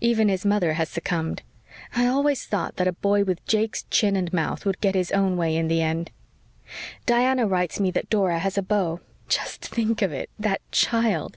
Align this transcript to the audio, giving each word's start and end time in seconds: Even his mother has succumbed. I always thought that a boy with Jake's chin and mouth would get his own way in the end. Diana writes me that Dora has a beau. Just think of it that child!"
Even 0.00 0.28
his 0.28 0.44
mother 0.44 0.72
has 0.72 0.88
succumbed. 0.88 1.42
I 1.94 2.08
always 2.08 2.44
thought 2.44 2.74
that 2.74 2.88
a 2.88 2.92
boy 2.92 3.22
with 3.22 3.46
Jake's 3.46 3.84
chin 3.84 4.16
and 4.16 4.32
mouth 4.32 4.66
would 4.66 4.80
get 4.80 4.96
his 4.96 5.12
own 5.12 5.36
way 5.36 5.54
in 5.54 5.68
the 5.68 5.80
end. 5.80 6.10
Diana 7.06 7.46
writes 7.46 7.78
me 7.78 7.92
that 7.92 8.10
Dora 8.10 8.40
has 8.40 8.58
a 8.58 8.62
beau. 8.62 8.98
Just 9.28 9.64
think 9.64 10.02
of 10.02 10.10
it 10.12 10.28
that 10.40 10.60
child!" 10.72 11.36